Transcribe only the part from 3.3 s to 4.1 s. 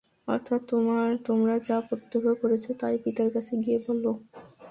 কাছে গিয়ে বল।